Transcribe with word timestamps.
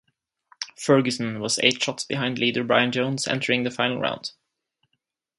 Ferguson 0.75 1.39
was 1.39 1.59
eight 1.61 1.79
shots 1.83 2.03
behind 2.03 2.39
leader 2.39 2.63
Brian 2.63 2.91
Jones 2.91 3.27
entering 3.27 3.61
the 3.61 3.69
final 3.69 3.99
round. 3.99 4.31